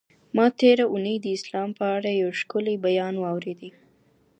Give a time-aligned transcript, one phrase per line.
[0.35, 3.71] ما تېره اونۍ د اسلام په اړه یو ښکلی بیان واورېدی.